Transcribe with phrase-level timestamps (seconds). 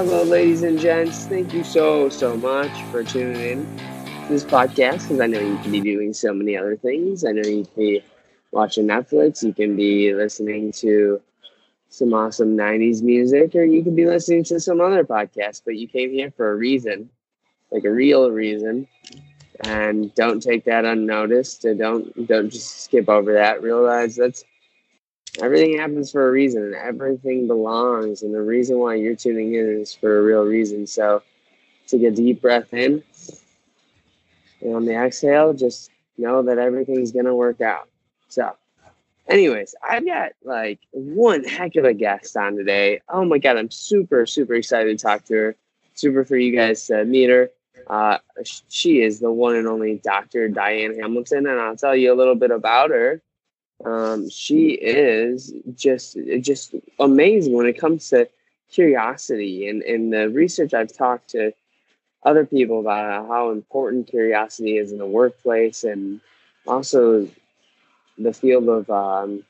[0.00, 1.26] Hello, ladies and gents.
[1.26, 5.58] Thank you so, so much for tuning in to this podcast because I know you
[5.58, 7.22] can be doing so many other things.
[7.22, 8.02] I know you can be
[8.50, 11.20] watching Netflix, you can be listening to
[11.90, 15.86] some awesome 90s music, or you can be listening to some other podcast, but you
[15.86, 17.10] came here for a reason,
[17.70, 18.88] like a real reason.
[19.64, 21.66] And don't take that unnoticed.
[21.66, 23.62] And don't don't just skip over that.
[23.62, 24.44] Realize that's
[25.38, 26.62] everything happens for a reason.
[26.64, 30.86] And everything belongs and the reason why you're tuning in is for a real reason.
[30.86, 31.22] So
[31.86, 33.02] take a deep breath in
[34.60, 37.88] and on the exhale just know that everything's to work out.
[38.28, 38.56] So
[39.28, 43.00] anyways i've got like one heck of a guest on today.
[43.08, 45.56] Oh my god i'm super super excited to talk to her.
[45.94, 47.50] Super for you guys to meet her.
[47.86, 48.18] Uh,
[48.68, 52.34] she is the one and only dr diane hamilton and i'll tell you a little
[52.34, 53.22] bit about her
[53.84, 58.28] um, she is just just amazing when it comes to
[58.70, 61.52] curiosity and, and the research I've talked to
[62.22, 66.20] other people about how important curiosity is in the workplace and
[66.66, 67.28] also
[68.18, 69.42] the field of um,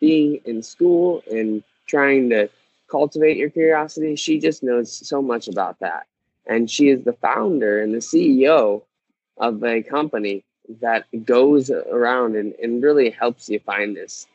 [0.00, 2.48] being in school and trying to
[2.90, 4.16] cultivate your curiosity.
[4.16, 6.06] She just knows so much about that.
[6.46, 8.82] And she is the founder and the CEO
[9.38, 10.44] of a company
[10.80, 14.26] that goes around and, and really helps you find this.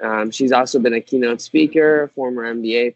[0.00, 2.94] Um, she's also been a keynote speaker, former MBA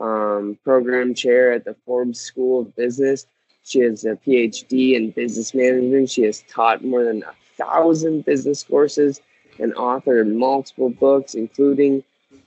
[0.00, 3.26] um, program chair at the Forbes School of Business.
[3.62, 6.10] She has a PhD in business management.
[6.10, 9.20] She has taught more than a thousand business courses
[9.58, 12.02] and authored multiple books, including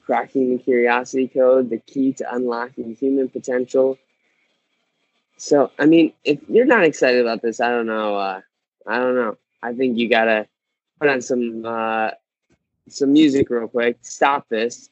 [0.06, 3.98] Cracking the Curiosity Code, The Key to Unlocking Human Potential.
[5.38, 8.16] So, I mean, if you're not excited about this, I don't know.
[8.16, 8.42] Uh,
[8.88, 9.38] I don't know.
[9.62, 10.48] I think you gotta
[11.00, 12.12] put on some uh,
[12.90, 14.90] some music real quick, stop this,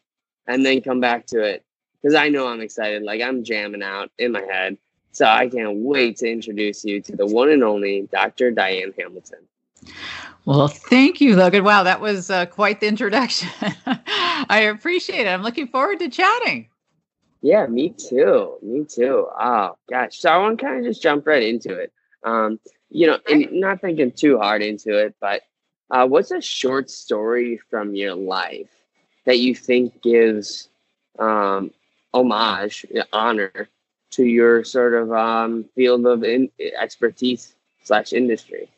[0.47, 1.65] and then come back to it
[2.01, 3.03] because I know I'm excited.
[3.03, 4.77] Like I'm jamming out in my head,
[5.11, 8.51] so I can't wait to introduce you to the one and only Dr.
[8.51, 9.39] Diane Hamilton.
[10.45, 11.63] Well, thank you, Logan.
[11.63, 13.49] Wow, that was uh, quite the introduction.
[13.85, 15.29] I appreciate it.
[15.29, 16.67] I'm looking forward to chatting.
[17.41, 18.57] Yeah, me too.
[18.61, 19.27] Me too.
[19.39, 20.19] Oh gosh.
[20.19, 21.91] So I want to kind of just jump right into it.
[22.23, 22.59] Um,
[22.91, 25.43] you know, and not thinking too hard into it, but
[25.89, 28.69] uh, what's a short story from your life
[29.25, 30.69] that you think gives
[31.19, 31.71] um,
[32.13, 33.69] homage, honor
[34.11, 38.69] to your sort of um, field of in- expertise slash industry?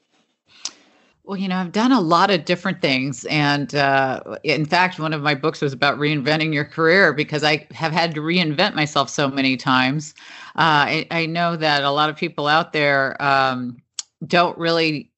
[1.26, 3.24] Well, you know, I've done a lot of different things.
[3.26, 7.66] And uh, in fact, one of my books was about reinventing your career because I
[7.72, 10.14] have had to reinvent myself so many times.
[10.58, 13.82] Uh, I, I, know that a lot of people out there um,
[14.26, 15.12] don't really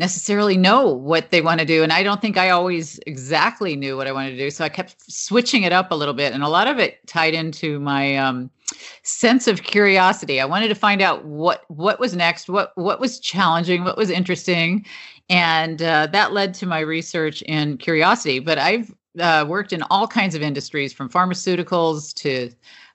[0.00, 1.82] necessarily know what they want to do.
[1.82, 4.50] And I don't think I always exactly knew what I wanted to do.
[4.50, 6.32] So I kept switching it up a little bit.
[6.32, 8.50] And a lot of it tied into my um,
[9.02, 10.40] sense of curiosity.
[10.40, 14.08] I wanted to find out what what was next, what what was challenging, what was
[14.08, 14.86] interesting.
[15.28, 18.38] And uh, that led to my research in curiosity.
[18.38, 22.50] But I've uh, worked in all kinds of industries from pharmaceuticals to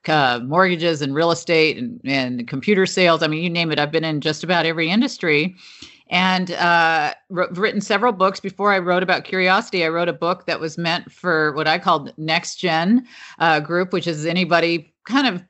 [0.09, 3.23] uh, mortgages and real estate and, and computer sales.
[3.23, 3.79] I mean, you name it.
[3.79, 5.55] I've been in just about every industry
[6.07, 8.39] and uh, written several books.
[8.39, 11.79] Before I wrote about curiosity, I wrote a book that was meant for what I
[11.79, 13.07] called next gen
[13.39, 15.43] uh, group, which is anybody kind of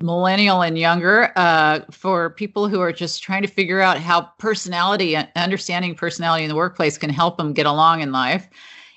[0.00, 5.16] millennial and younger uh, for people who are just trying to figure out how personality
[5.16, 8.48] and understanding personality in the workplace can help them get along in life.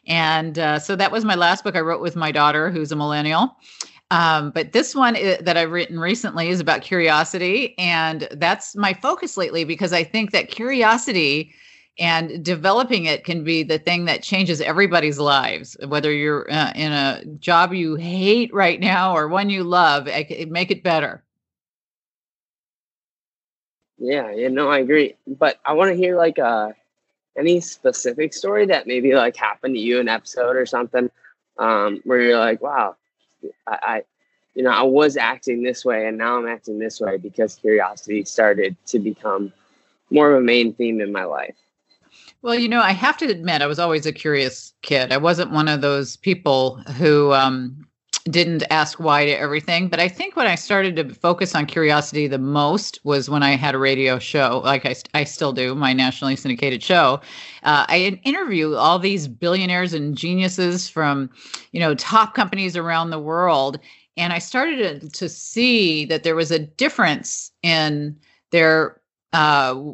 [0.05, 2.95] And uh, so that was my last book I wrote with my daughter, who's a
[2.95, 3.55] millennial.
[4.13, 7.73] Um, but this one is, that I've written recently is about curiosity.
[7.79, 11.51] And that's my focus lately because I think that curiosity
[11.97, 16.91] and developing it can be the thing that changes everybody's lives whether you're uh, in
[16.91, 21.23] a job you hate right now or one you love it, make it better
[23.99, 26.71] yeah you know i agree but i want to hear like uh
[27.37, 31.11] any specific story that maybe like happened to you in episode or something
[31.59, 32.95] um where you're like wow
[33.67, 34.03] I, I
[34.55, 38.23] you know i was acting this way and now i'm acting this way because curiosity
[38.25, 39.51] started to become
[40.09, 41.55] more of a main theme in my life
[42.41, 45.13] well, you know, I have to admit, I was always a curious kid.
[45.13, 47.87] I wasn't one of those people who um,
[48.29, 49.89] didn't ask why to everything.
[49.89, 53.55] But I think when I started to focus on curiosity the most was when I
[53.55, 57.19] had a radio show, like I, I still do, my nationally syndicated show.
[57.63, 61.29] Uh, I interview all these billionaires and geniuses from,
[61.71, 63.79] you know, top companies around the world.
[64.15, 68.15] And I started to, to see that there was a difference in
[68.51, 69.01] their
[69.33, 69.93] uh,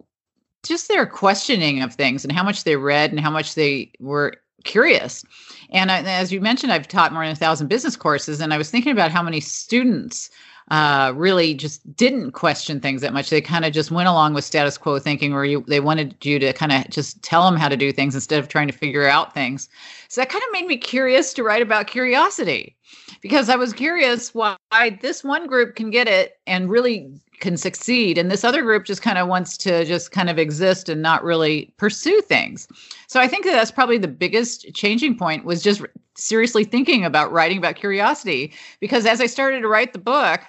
[0.64, 4.34] just their questioning of things and how much they read and how much they were
[4.64, 5.24] curious.
[5.72, 8.58] And I, as you mentioned, I've taught more than a thousand business courses, and I
[8.58, 10.30] was thinking about how many students
[10.70, 13.30] uh, really just didn't question things that much.
[13.30, 16.38] They kind of just went along with status quo thinking, or you, they wanted you
[16.40, 19.08] to kind of just tell them how to do things instead of trying to figure
[19.08, 19.68] out things.
[20.10, 22.76] So that kind of made me curious to write about curiosity
[23.22, 24.58] because I was curious why
[25.02, 29.02] this one group can get it and really can succeed and this other group just
[29.02, 32.68] kind of wants to just kind of exist and not really pursue things
[33.08, 35.82] so i think that that's probably the biggest changing point was just
[36.16, 38.52] seriously thinking about writing about curiosity
[38.82, 40.42] because as i started to write the book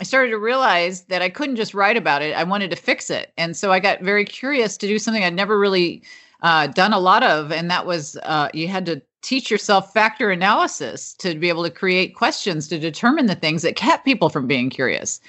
[0.00, 2.34] i started to realize that i couldn't just write about it.
[2.34, 3.32] I wanted to fix it.
[3.36, 6.02] And so i got very curious to do something i'd never really
[6.42, 10.30] uh, done a lot of and that was uh, you had to teach yourself factor
[10.30, 14.46] analysis to be able to create questions to determine the things that kept people from
[14.46, 15.20] being curious.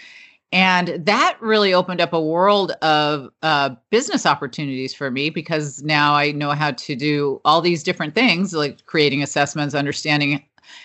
[0.53, 6.13] And that really opened up a world of uh, business opportunities for me because now
[6.13, 10.43] I know how to do all these different things, like creating assessments, understanding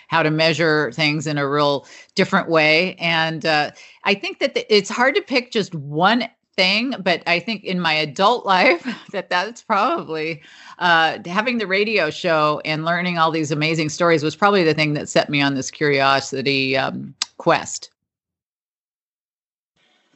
[0.09, 2.94] how to measure things in a real different way.
[2.97, 3.71] And uh,
[4.05, 7.81] I think that the, it's hard to pick just one thing, but I think in
[7.81, 10.43] my adult life that that's probably
[10.79, 14.94] uh, having the radio show and learning all these amazing stories was probably the thing
[14.94, 17.91] that set me on this curiosity um, quest.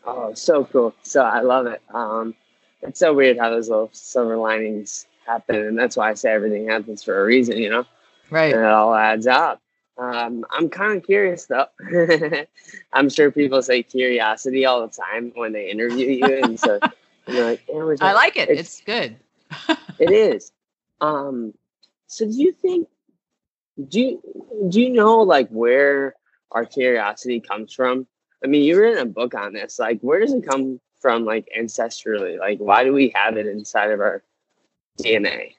[0.04, 0.94] Oh, so cool.
[1.02, 1.82] So I love it.
[1.92, 2.34] Um,
[2.82, 5.56] it's so weird how those little silver linings happen.
[5.56, 7.84] And that's why I say everything happens for a reason, you know?
[8.30, 8.52] Right.
[8.54, 9.60] And it all adds up.
[9.98, 11.66] Um, I'm kind of curious though.
[12.92, 16.42] I'm sure people say curiosity all the time when they interview you.
[16.42, 16.80] And so
[17.26, 17.62] you're like,
[18.00, 18.48] I like it.
[18.48, 19.16] It's, it's good.
[19.98, 20.52] it is.
[21.00, 21.52] Um,
[22.06, 22.88] so do you think,
[23.88, 26.14] do you, do you know like where
[26.50, 28.06] our curiosity comes from?
[28.42, 29.78] I mean, you written a book on this.
[29.78, 32.38] Like, where does it come from, like ancestrally?
[32.38, 34.22] Like, why do we have it inside of our
[34.98, 35.54] DNA?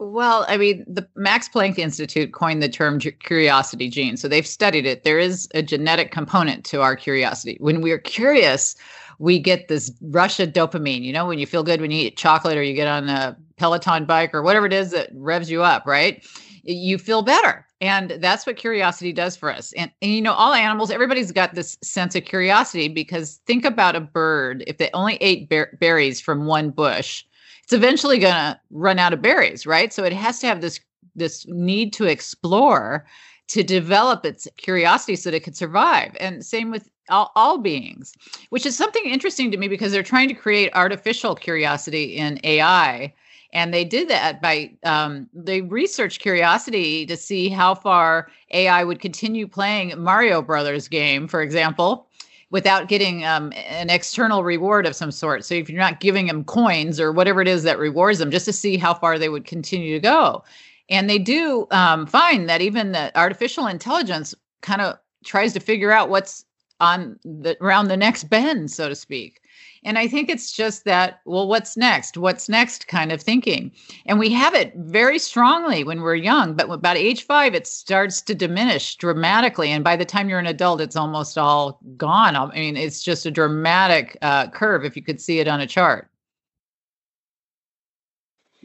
[0.00, 4.16] Well, I mean, the Max Planck Institute coined the term curiosity gene.
[4.16, 5.02] So they've studied it.
[5.02, 7.56] There is a genetic component to our curiosity.
[7.60, 8.76] When we're curious,
[9.18, 11.02] we get this rush of dopamine.
[11.02, 13.36] You know, when you feel good when you eat chocolate or you get on a
[13.56, 16.24] Peloton bike or whatever it is that revs you up, right?
[16.62, 17.66] You feel better.
[17.80, 19.72] And that's what curiosity does for us.
[19.72, 23.96] And, and, you know, all animals, everybody's got this sense of curiosity because think about
[23.96, 24.62] a bird.
[24.66, 27.24] If they only ate ber- berries from one bush,
[27.68, 29.92] it's eventually going to run out of berries, right?
[29.92, 30.80] So it has to have this
[31.14, 33.04] this need to explore
[33.48, 36.16] to develop its curiosity so that it could survive.
[36.18, 38.14] And same with all, all beings,
[38.48, 43.12] which is something interesting to me because they're trying to create artificial curiosity in AI
[43.52, 49.00] and they did that by um, they researched curiosity to see how far ai would
[49.00, 52.07] continue playing mario brothers game for example
[52.50, 55.44] without getting um, an external reward of some sort.
[55.44, 58.46] So if you're not giving them coins or whatever it is that rewards them just
[58.46, 60.44] to see how far they would continue to go.
[60.88, 65.92] And they do um, find that even the artificial intelligence kind of tries to figure
[65.92, 66.44] out what's
[66.80, 69.40] on the around the next bend so to speak
[69.84, 72.16] and I think it's just that, well, what's next?
[72.16, 73.72] What's next kind of thinking.
[74.06, 78.20] And we have it very strongly when we're young, but about age five, it starts
[78.22, 79.70] to diminish dramatically.
[79.70, 82.36] And by the time you're an adult, it's almost all gone.
[82.36, 85.66] I mean, it's just a dramatic uh, curve if you could see it on a
[85.66, 86.08] chart.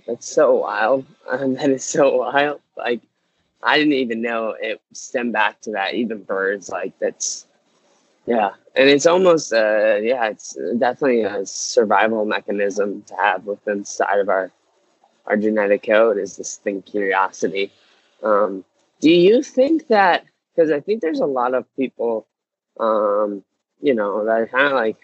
[0.08, 1.06] That's so wild.
[1.30, 2.62] Um, that is so wild.
[2.78, 3.02] Like,
[3.62, 5.94] I didn't even know it stemmed back to that.
[5.94, 7.48] Even birds, like, that's
[8.26, 14.20] yeah, and it's almost uh yeah, it's definitely a survival mechanism to have within inside
[14.20, 14.52] of our
[15.26, 17.72] our genetic code is this thing curiosity.
[18.22, 18.66] Um,
[19.00, 20.26] do you think that
[20.56, 22.28] because I think there's a lot of people
[22.80, 23.44] um,
[23.82, 24.98] you know, that kind of like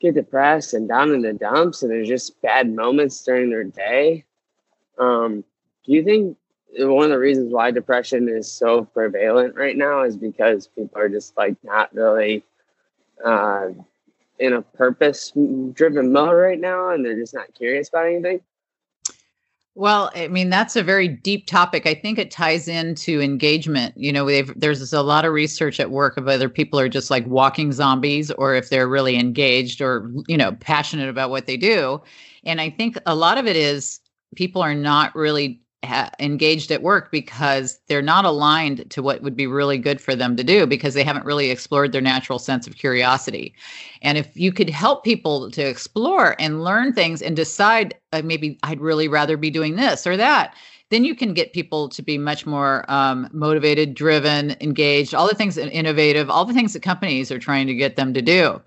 [0.00, 4.24] get depressed and down in the dumps and there's just bad moments during their day.
[4.98, 5.44] Um,
[5.84, 6.36] do you think
[6.78, 11.08] one of the reasons why depression is so prevalent right now is because people are
[11.08, 12.44] just like not really
[13.24, 13.68] uh,
[14.38, 15.32] in a purpose
[15.72, 18.40] driven mode right now and they're just not curious about anything?
[19.76, 21.84] Well, I mean, that's a very deep topic.
[21.84, 23.96] I think it ties into engagement.
[23.96, 27.26] You know, there's a lot of research at work of whether people are just like
[27.26, 32.00] walking zombies or if they're really engaged or, you know, passionate about what they do.
[32.44, 33.98] And I think a lot of it is
[34.36, 39.36] people are not really ha- engaged at work because they're not aligned to what would
[39.36, 42.66] be really good for them to do because they haven't really explored their natural sense
[42.66, 43.54] of curiosity.
[44.02, 48.58] And if you could help people to explore and learn things and decide, uh, maybe
[48.62, 50.54] I'd really rather be doing this or that,
[50.90, 55.34] then you can get people to be much more um, motivated, driven, engaged, all the
[55.34, 58.60] things innovative, all the things that companies are trying to get them to do.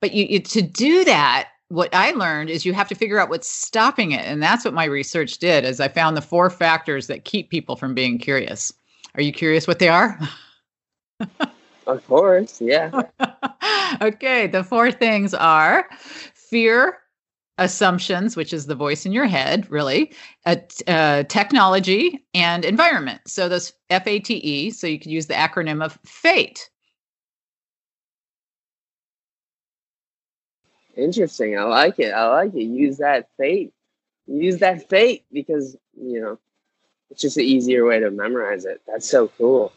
[0.00, 3.28] But you, you to do that, what I learned is you have to figure out
[3.28, 4.24] what's stopping it.
[4.24, 7.76] And that's what my research did is I found the four factors that keep people
[7.76, 8.72] from being curious.
[9.14, 10.18] Are you curious what they are?
[11.86, 13.02] of course, yeah.
[14.00, 15.88] okay, the four things are
[16.34, 16.98] fear,
[17.58, 20.12] assumptions, which is the voice in your head, really,
[20.46, 20.56] uh,
[20.86, 23.20] uh, technology, and environment.
[23.26, 26.70] So those F A T E, so you could use the acronym of FATE.
[30.98, 31.56] Interesting.
[31.56, 32.10] I like it.
[32.10, 32.64] I like it.
[32.64, 33.72] Use that fate.
[34.26, 36.38] Use that fate because, you know,
[37.10, 38.82] it's just an easier way to memorize it.
[38.86, 39.72] That's so cool.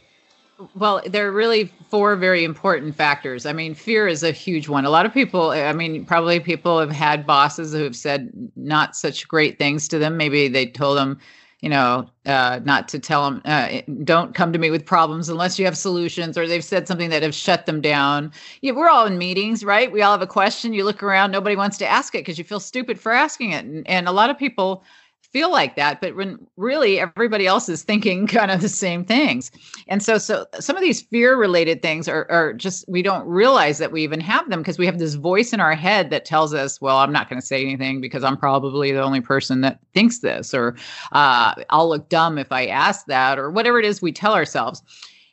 [0.75, 3.45] Well, there are really four very important factors.
[3.45, 4.85] I mean, fear is a huge one.
[4.85, 8.95] A lot of people, I mean, probably people have had bosses who have said not
[8.95, 10.17] such great things to them.
[10.17, 11.19] Maybe they told them,
[11.61, 15.59] you know, uh, not to tell them, uh, don't come to me with problems unless
[15.59, 18.31] you have solutions, or they've said something that have shut them down.
[18.61, 19.91] Yeah, we're all in meetings, right?
[19.91, 20.73] We all have a question.
[20.73, 23.63] You look around, nobody wants to ask it because you feel stupid for asking it.
[23.63, 24.83] And, and a lot of people
[25.31, 29.51] feel like that but when really everybody else is thinking kind of the same things.
[29.87, 33.77] And so so some of these fear related things are, are just we don't realize
[33.77, 36.53] that we even have them because we have this voice in our head that tells
[36.53, 39.79] us well i'm not going to say anything because i'm probably the only person that
[39.93, 40.75] thinks this or
[41.11, 44.81] uh, i'll look dumb if i ask that or whatever it is we tell ourselves.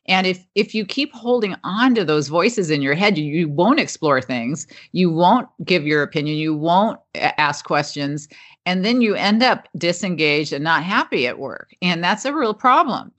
[0.06, 3.46] And if if you keep holding on to those voices in your head, you, you
[3.46, 8.26] won't explore things, you won't give your opinion, you won't ask questions,
[8.68, 11.74] and then you end up disengaged and not happy at work.
[11.80, 13.10] And that's a real problem.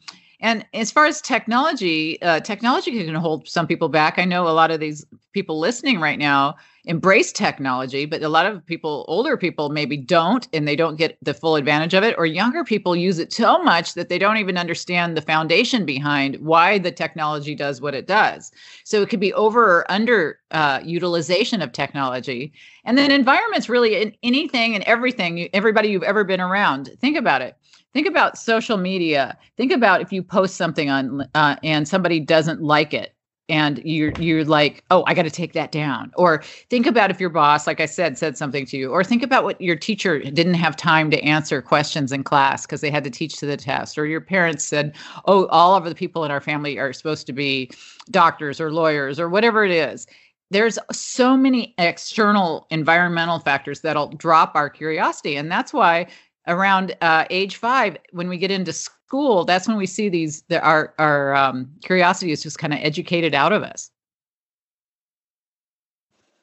[0.41, 4.19] And as far as technology uh, technology can hold some people back.
[4.19, 6.55] I know a lot of these people listening right now
[6.89, 11.19] embrace technology, but a lot of people, older people, maybe don't, and they don't get
[11.21, 14.37] the full advantage of it, or younger people use it so much that they don't
[14.37, 18.51] even understand the foundation behind why the technology does what it does.
[18.85, 22.51] So it could be over or under uh, utilization of technology.
[22.85, 26.89] And then environments really in anything and everything, everybody you've ever been around.
[26.99, 27.55] Think about it
[27.91, 32.61] think about social media think about if you post something on uh, and somebody doesn't
[32.61, 33.15] like it
[33.49, 36.11] and you're you're like oh i got to take that down.
[36.15, 39.23] Or think about if your boss like i said said something to you or think
[39.23, 43.03] about what your teacher didn't have time to answer questions in class because they had
[43.03, 46.31] to teach to the test or your parents said oh all of the people in
[46.31, 47.69] our family are supposed to be
[48.11, 50.07] doctors or lawyers or whatever it is.
[50.51, 56.07] There's so many external environmental factors that'll drop our curiosity and that's why
[56.49, 60.63] around uh, age five when we get into school, that's when we see these that
[60.63, 63.91] our our um, curiosity is just kind of educated out of us.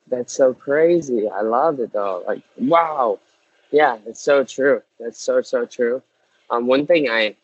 [0.08, 1.28] That's so crazy.
[1.28, 2.24] I love it though.
[2.26, 3.18] Like wow,
[3.70, 4.82] yeah, it's so true.
[4.98, 6.02] That's so so true.
[6.48, 7.36] Um, one thing I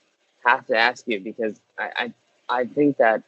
[0.46, 2.12] have to ask you because I
[2.48, 3.22] I, I think that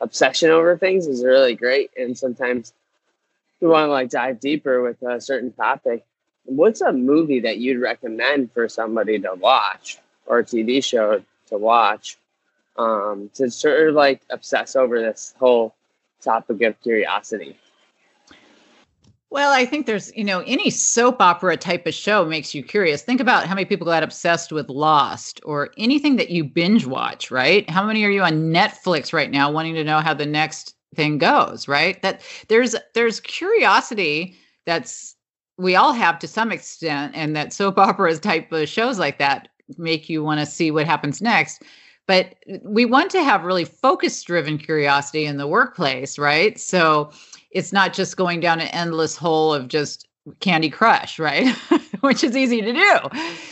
[0.00, 2.72] obsession over things is really great, and sometimes
[3.60, 6.04] we want to like dive deeper with a certain topic.
[6.44, 9.98] What's a movie that you'd recommend for somebody to watch?
[10.26, 12.18] or a TV show to watch
[12.76, 15.74] um, to sort of like obsess over this whole
[16.20, 17.56] topic of curiosity.
[19.30, 23.02] Well, I think there's, you know, any soap opera type of show makes you curious.
[23.02, 27.30] Think about how many people got obsessed with Lost or anything that you binge watch,
[27.30, 27.68] right?
[27.68, 31.16] How many are you on Netflix right now wanting to know how the next thing
[31.16, 32.00] goes, right?
[32.02, 35.16] That there's there's curiosity that's
[35.58, 39.48] we all have to some extent and that soap operas type of shows like that
[39.78, 41.62] make you want to see what happens next.
[42.06, 46.58] But we want to have really focus driven curiosity in the workplace right?
[46.58, 47.10] So
[47.50, 50.08] it's not just going down an endless hole of just
[50.40, 51.54] candy crush right?
[52.00, 52.96] Which is easy to do.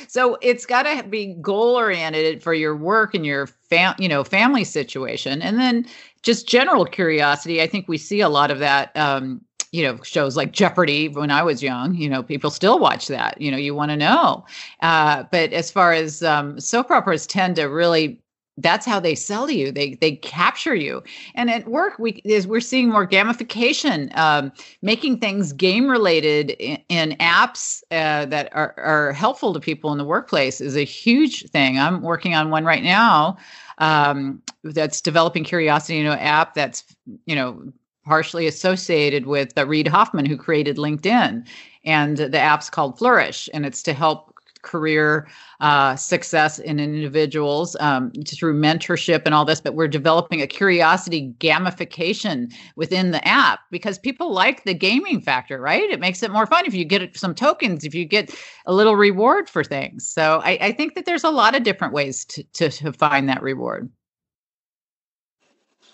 [0.08, 4.24] So it's got to be goal oriented for your work and your fam you know
[4.24, 5.40] family situation.
[5.42, 5.86] And then
[6.22, 9.40] just general curiosity i think we see a lot of that um,
[9.72, 13.40] you know shows like jeopardy when i was young you know people still watch that
[13.40, 14.44] you know you want to know.
[14.80, 18.20] Uh, but as far as um, soap operas tend to really
[18.58, 19.72] that's how they sell to you.
[19.72, 21.02] They they capture you.
[21.34, 26.78] And at work we is we're seeing more gamification um, making things game related in,
[26.88, 31.48] in apps uh, that are, are helpful to people in the workplace is a huge
[31.50, 31.78] thing.
[31.78, 33.38] I'm working on one right now
[33.78, 36.84] um, that's developing curiosity you know app that's
[37.26, 37.72] you know
[38.04, 41.46] partially associated with uh, Reid Hoffman, who created LinkedIn.
[41.84, 44.30] And the app's called Flourish, and it's to help
[44.62, 45.26] career
[45.60, 49.60] uh, success in individuals um, through mentorship and all this.
[49.60, 55.60] But we're developing a curiosity gamification within the app because people like the gaming factor,
[55.60, 55.88] right?
[55.88, 58.34] It makes it more fun if you get some tokens, if you get
[58.66, 60.06] a little reward for things.
[60.06, 63.28] So I, I think that there's a lot of different ways to, to, to find
[63.28, 63.90] that reward.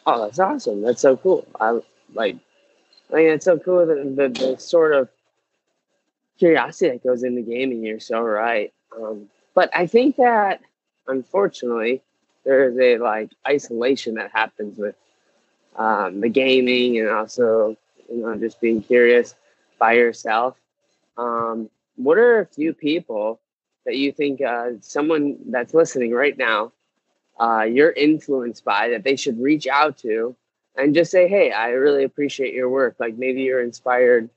[0.06, 0.82] Oh, that's awesome.
[0.82, 1.46] That's so cool.
[1.60, 1.80] I
[2.16, 2.36] like,
[3.12, 5.08] I mean, it's so cool the, the, the sort of
[6.38, 7.84] curiosity that goes into gaming.
[7.84, 8.72] You're so right.
[8.96, 10.60] Um, but I think that
[11.06, 12.02] unfortunately,
[12.44, 14.96] there is a like isolation that happens with
[15.76, 17.76] um, the gaming and also
[18.10, 19.34] you know just being curious
[19.78, 20.56] by yourself.
[21.16, 23.40] Um, what are a few people
[23.84, 26.72] that you think uh, someone that's listening right now
[27.38, 30.34] uh, you're influenced by that they should reach out to
[30.76, 32.96] and just say, hey, I really appreciate your work.
[32.98, 34.28] Like maybe you're inspired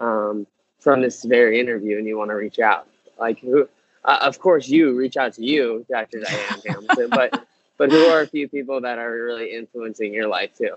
[0.00, 0.46] um,
[0.80, 2.86] from this very interview and you want to reach out.
[3.18, 3.68] Like who?
[4.04, 6.20] Uh, of course, you reach out to you, Dr.
[6.20, 7.46] Diane Hamilton, but
[7.78, 10.76] but who are a few people that are really influencing your life too?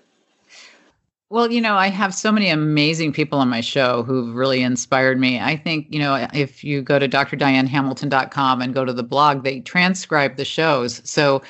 [1.32, 5.20] Well, you know, I have so many amazing people on my show who've really inspired
[5.20, 5.40] me.
[5.40, 9.60] I think, you know, if you go to drdianehamilton.com and go to the blog, they
[9.62, 11.02] transcribe the shows.
[11.04, 11.42] So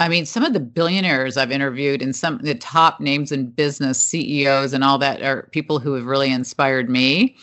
[0.00, 3.50] I mean, some of the billionaires I've interviewed and some of the top names in
[3.50, 7.36] business, CEOs, and all that are people who have really inspired me.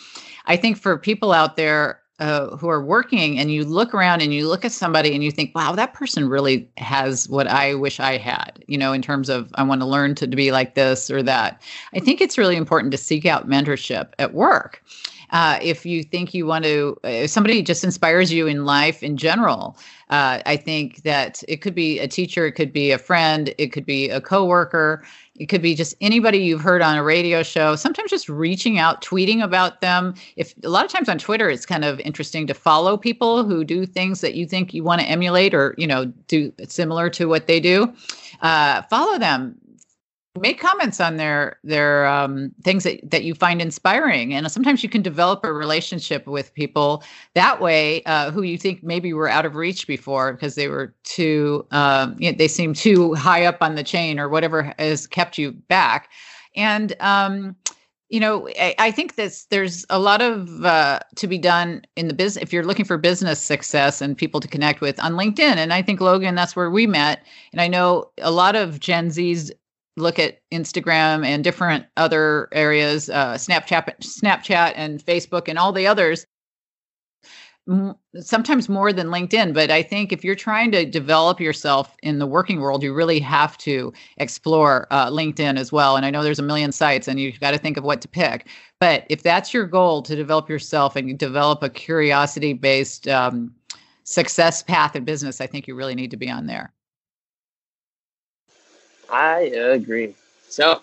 [0.47, 4.33] I think for people out there uh, who are working and you look around and
[4.33, 7.99] you look at somebody and you think, wow, that person really has what I wish
[7.99, 10.73] I had, you know, in terms of I want to learn to, to be like
[10.73, 11.61] this or that.
[11.93, 14.81] I think it's really important to seek out mentorship at work.
[15.31, 19.17] Uh, if you think you want to, if somebody just inspires you in life in
[19.17, 19.77] general,
[20.09, 23.73] uh, I think that it could be a teacher, it could be a friend, it
[23.73, 25.03] could be a coworker,
[25.35, 27.75] it could be just anybody you've heard on a radio show.
[27.75, 30.15] Sometimes just reaching out, tweeting about them.
[30.35, 33.63] If a lot of times on Twitter, it's kind of interesting to follow people who
[33.63, 37.27] do things that you think you want to emulate or you know do similar to
[37.27, 37.93] what they do.
[38.41, 39.59] Uh, follow them
[40.39, 44.33] make comments on their their um, things that, that you find inspiring.
[44.33, 48.83] And sometimes you can develop a relationship with people that way uh, who you think
[48.83, 52.73] maybe were out of reach before because they were too um, you know, they seem
[52.73, 56.09] too high up on the chain or whatever has kept you back.
[56.55, 57.55] And um,
[58.09, 62.07] you know I, I, think this there's a lot of uh, to be done in
[62.07, 65.57] the business if you're looking for business success and people to connect with on linkedin.
[65.57, 67.25] And i think logan that's where we met.
[67.51, 69.51] And i know a lot of gen z's
[69.97, 75.87] look at Instagram and different other areas, uh, Snapchat, Snapchat, and Facebook, and all the
[75.87, 76.25] others.
[78.21, 82.25] sometimes more than LinkedIn, but I think if you're trying to develop yourself in the
[82.25, 85.97] working world, you really have to explore uh, LinkedIn as well.
[85.97, 88.07] And I know there's a million sites, and you've got to think of what to
[88.07, 88.47] pick.
[88.79, 93.53] But if that's your goal to develop yourself and develop a curiosity-based um,
[94.03, 96.73] success path in business, I think you really need to be on there.
[99.11, 100.15] I agree.
[100.49, 100.81] So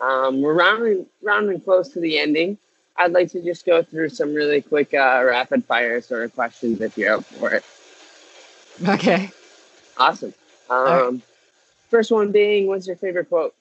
[0.00, 2.58] um, we're rounding rounding close to the ending.
[2.96, 6.80] I'd like to just go through some really quick uh, rapid fire sort of questions
[6.80, 7.64] if you're up for it.
[8.86, 9.30] Okay.
[9.96, 10.34] Awesome.
[10.70, 11.20] Um, right.
[11.90, 13.54] First one being, what's your favorite quote?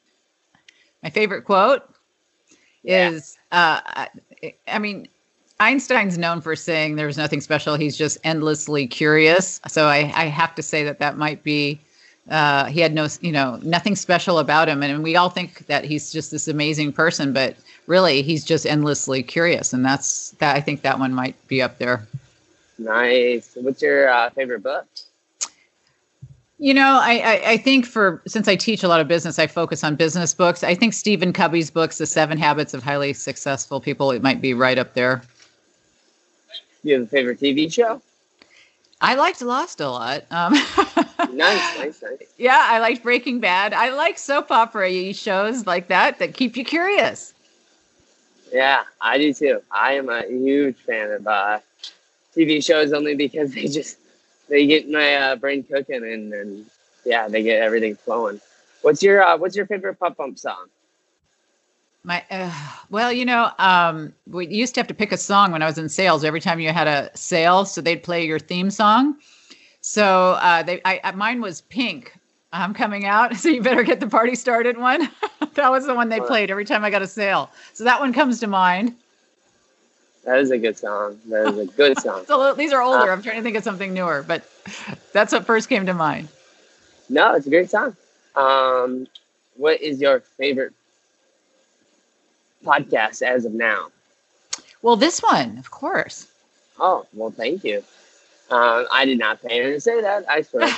[1.01, 1.83] My favorite quote
[2.83, 3.09] yeah.
[3.09, 4.07] is, uh,
[4.67, 5.07] I mean,
[5.59, 7.75] Einstein's known for saying there's nothing special.
[7.75, 9.61] He's just endlessly curious.
[9.67, 11.79] So I, I have to say that that might be
[12.29, 15.83] uh, he had no, you know, nothing special about him, and we all think that
[15.83, 17.55] he's just this amazing person, but
[17.87, 20.55] really, he's just endlessly curious, and that's that.
[20.55, 22.07] I think that one might be up there.
[22.77, 23.57] Nice.
[23.59, 24.85] What's your uh, favorite book?
[26.59, 29.47] You know, I, I, I think for since I teach a lot of business, I
[29.47, 30.63] focus on business books.
[30.63, 34.53] I think Stephen Covey's books, The Seven Habits of Highly Successful People, it might be
[34.53, 35.23] right up there.
[36.83, 38.01] You have a favorite TV show?
[39.03, 40.23] I liked Lost a lot.
[40.31, 40.53] Um,
[41.33, 42.33] nice, nice, nice.
[42.37, 43.73] Yeah, I liked Breaking Bad.
[43.73, 47.33] I like soap opera shows like that that keep you curious.
[48.53, 49.61] Yeah, I do too.
[49.69, 51.59] I am a huge fan of uh,
[52.33, 53.97] TV shows only because they just
[54.47, 56.65] they get my uh, brain cooking and, and
[57.03, 58.39] yeah, they get everything flowing.
[58.83, 60.67] What's your uh, What's your favorite pop pump song?
[62.05, 62.51] My uh,
[62.89, 65.77] well, you know, um, we used to have to pick a song when I was
[65.77, 66.25] in sales.
[66.25, 69.15] Every time you had a sale, so they'd play your theme song.
[69.79, 72.13] So uh, they, I, mine was Pink.
[72.51, 74.77] I'm coming out, so you better get the party started.
[74.77, 75.09] One
[75.53, 77.49] that was the one they played every time I got a sale.
[77.71, 78.95] So that one comes to mind.
[80.25, 81.19] That is a good song.
[81.27, 82.25] That is a good song.
[82.25, 83.11] so these are older.
[83.11, 84.49] Uh, I'm trying to think of something newer, but
[85.13, 86.27] that's what first came to mind.
[87.09, 87.95] No, it's a great song.
[88.35, 89.07] Um,
[89.55, 90.73] what is your favorite
[92.63, 93.87] podcast as of now?
[94.81, 96.27] Well, this one, of course.
[96.79, 97.83] Oh, well, thank you.
[98.49, 100.25] Um, I did not pay to say that.
[100.29, 100.69] I swear.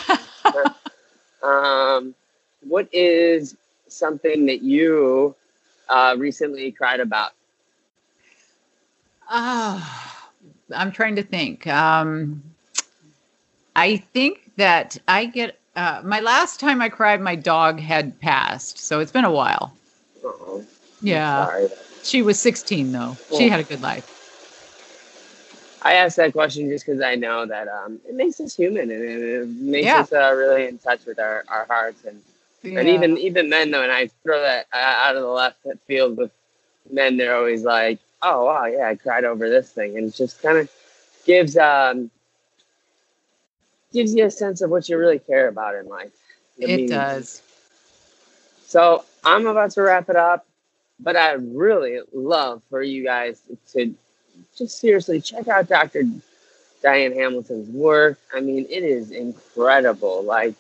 [1.44, 2.14] um,
[2.62, 3.56] what is
[3.88, 5.36] something that you
[5.90, 7.32] uh, recently cried about?
[9.30, 10.22] Oh,
[10.74, 11.66] I'm trying to think.
[11.68, 12.44] Um,
[13.76, 18.80] I think that I get uh, my last time I cried, my dog had passed,
[18.80, 19.74] so it's been a while.
[20.24, 20.64] Oh,
[21.06, 21.68] yeah,
[22.04, 23.18] she was 16 though.
[23.38, 24.12] She had a good life.
[25.82, 29.04] I asked that question just because I know that um, it makes us human and
[29.04, 30.00] it, makes yeah.
[30.00, 32.22] us uh, really in touch with our, our hearts and
[32.64, 32.80] yeah.
[32.80, 33.84] and even even men though.
[33.84, 36.32] And I throw that uh, out of the left field with
[36.90, 37.18] men.
[37.18, 40.58] They're always like, "Oh wow, yeah, I cried over this thing," and it just kind
[40.58, 40.72] of
[41.26, 42.10] gives um,
[43.94, 46.12] gives you a sense of what you really care about in life.
[46.58, 47.44] it does.
[48.66, 50.48] So I'm about to wrap it up,
[51.00, 53.42] but I really love for you guys
[53.74, 53.94] to
[54.58, 56.04] just seriously check out Dr.
[56.82, 58.20] Diane Hamilton's work.
[58.34, 60.24] I mean, it is incredible.
[60.24, 60.56] Like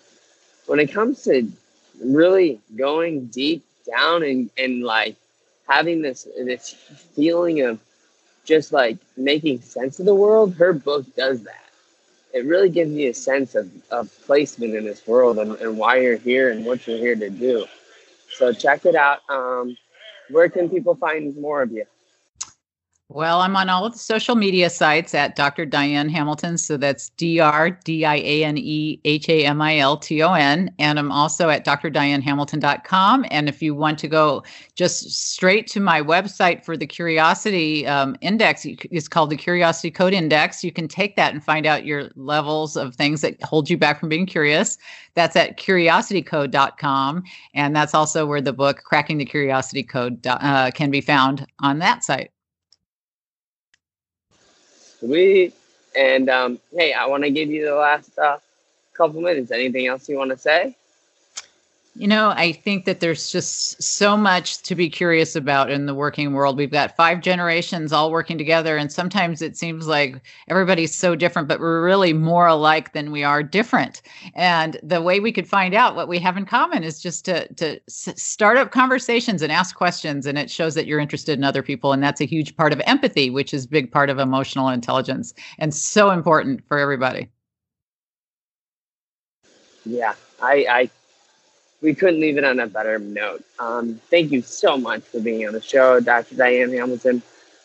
[0.66, 1.50] when it comes to
[2.04, 5.16] really going deep down and, and like
[5.68, 6.74] having this this
[7.16, 7.80] feeling of
[8.44, 11.66] just like making sense of the world, her book does that
[12.36, 16.02] it really gives you a sense of, of placement in this world and, and why
[16.02, 17.66] you're here and what you're here to do.
[18.34, 19.22] So check it out.
[19.30, 19.78] Um,
[20.30, 21.86] where can people find more of you?
[23.10, 25.64] Well, I'm on all of the social media sites at Dr.
[25.64, 26.58] Diane Hamilton.
[26.58, 30.24] So that's D R D I A N E H A M I L T
[30.24, 30.74] O N.
[30.80, 33.26] And I'm also at drdianehamilton.com.
[33.30, 38.18] And if you want to go just straight to my website for the Curiosity um,
[38.22, 40.64] Index, it's called the Curiosity Code Index.
[40.64, 44.00] You can take that and find out your levels of things that hold you back
[44.00, 44.80] from being curious.
[45.14, 47.24] That's at curiositycode.com.
[47.54, 51.78] And that's also where the book, Cracking the Curiosity Code, uh, can be found on
[51.80, 52.32] that site.
[55.06, 55.54] Sweet.
[55.98, 58.38] And um, hey, I want to give you the last uh,
[58.94, 59.52] couple minutes.
[59.52, 60.76] Anything else you want to say?
[61.98, 65.94] You know, I think that there's just so much to be curious about in the
[65.94, 66.58] working world.
[66.58, 71.48] We've got five generations all working together, and sometimes it seems like everybody's so different,
[71.48, 74.02] but we're really more alike than we are different.
[74.34, 77.48] And the way we could find out what we have in common is just to
[77.54, 81.64] to start up conversations and ask questions, and it shows that you're interested in other
[81.64, 84.68] people, and that's a huge part of empathy, which is a big part of emotional
[84.68, 87.30] intelligence, and so important for everybody.
[89.86, 90.90] Yeah, I, I
[91.86, 93.46] we couldn't leave it on a better note.
[93.60, 96.36] Um, thank you so much for being on the show, Dr.
[96.36, 97.22] Diane Hamilton.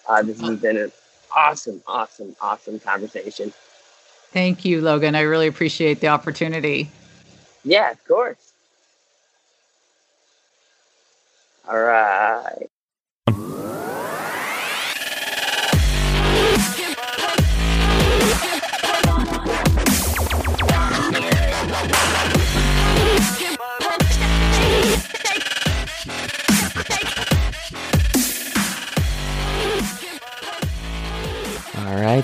[0.06, 0.92] Uh, this has been an
[1.34, 3.52] awesome, awesome, awesome conversation.
[4.32, 5.14] Thank you, Logan.
[5.16, 6.90] I really appreciate the opportunity.
[7.64, 8.52] Yeah, of course.
[11.68, 12.69] All right.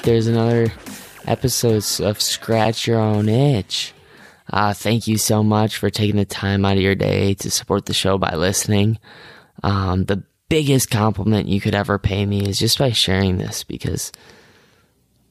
[0.07, 0.73] There's another
[1.27, 3.93] episode of Scratch Your Own Itch.
[4.49, 7.87] Uh, thank you so much for taking the time out of your day to support
[7.87, 9.01] the show by listening.
[9.65, 14.13] Um, the biggest compliment you could ever pay me is just by sharing this because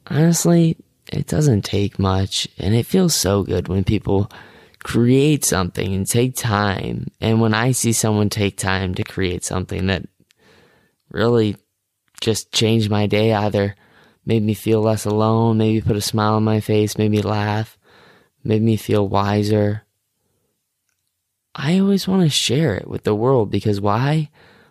[0.08, 0.76] honestly,
[1.10, 4.30] it doesn't take much and it feels so good when people
[4.84, 7.08] create something and take time.
[7.22, 10.04] And when I see someone take time to create something that
[11.12, 11.56] really
[12.20, 13.78] just changed my day, either
[14.26, 17.78] made me feel less alone, maybe put a smile on my face, made me laugh,
[18.44, 19.84] made me feel wiser.
[21.54, 24.30] I always want to share it with the world because why?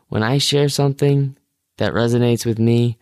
[0.08, 1.36] When I share something
[1.78, 2.98] that resonates with me,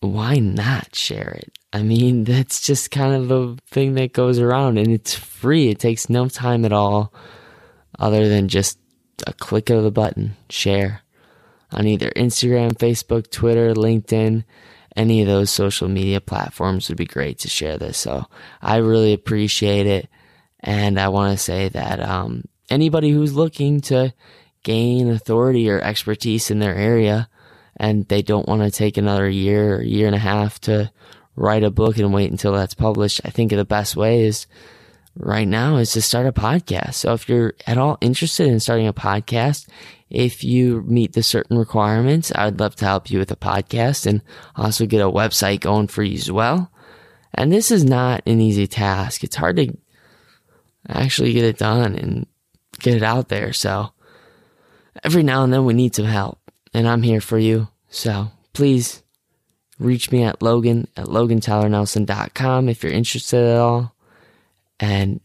[0.00, 1.52] why not share it?
[1.72, 5.68] I mean, that's just kind of a thing that goes around and it's free.
[5.68, 7.12] It takes no time at all
[7.98, 8.78] other than just
[9.26, 11.02] a click of the button, share
[11.72, 14.44] on either Instagram, Facebook, Twitter, LinkedIn
[14.96, 17.98] any of those social media platforms would be great to share this.
[17.98, 18.26] So
[18.60, 20.08] I really appreciate it.
[20.60, 24.12] And I want to say that um, anybody who's looking to
[24.62, 27.28] gain authority or expertise in their area
[27.76, 30.92] and they don't want to take another year or year and a half to
[31.34, 34.46] write a book and wait until that's published, I think the best way is
[35.16, 36.94] right now is to start a podcast.
[36.94, 39.68] So if you're at all interested in starting a podcast,
[40.08, 44.06] if you meet the certain requirements, I would love to help you with a podcast
[44.06, 44.22] and
[44.56, 46.72] also get a website going for you as well.
[47.34, 49.22] And this is not an easy task.
[49.22, 49.76] It's hard to
[50.88, 52.26] actually get it done and
[52.80, 53.52] get it out there.
[53.52, 53.92] So
[55.04, 56.40] every now and then we need some help
[56.74, 57.68] and I'm here for you.
[57.88, 59.02] So please
[59.78, 63.94] reach me at Logan at LoganTylerNelson.com if you're interested at all.
[64.80, 65.20] And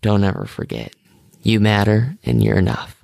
[0.00, 0.94] don't ever forget,
[1.42, 2.99] you matter and you're enough.